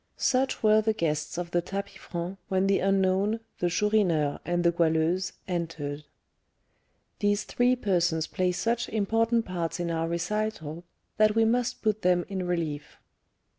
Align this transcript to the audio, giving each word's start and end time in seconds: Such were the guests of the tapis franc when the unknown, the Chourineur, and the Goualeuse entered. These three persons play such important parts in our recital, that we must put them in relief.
Such 0.17 0.63
were 0.63 0.81
the 0.81 0.93
guests 0.93 1.37
of 1.37 1.51
the 1.51 1.61
tapis 1.61 1.93
franc 1.97 2.39
when 2.47 2.65
the 2.65 2.79
unknown, 2.79 3.39
the 3.59 3.69
Chourineur, 3.69 4.39
and 4.43 4.63
the 4.63 4.71
Goualeuse 4.71 5.33
entered. 5.47 6.05
These 7.19 7.43
three 7.43 7.75
persons 7.75 8.25
play 8.25 8.51
such 8.51 8.89
important 8.89 9.45
parts 9.45 9.79
in 9.79 9.91
our 9.91 10.07
recital, 10.07 10.85
that 11.17 11.35
we 11.35 11.45
must 11.45 11.83
put 11.83 12.01
them 12.01 12.25
in 12.29 12.47
relief. 12.47 12.97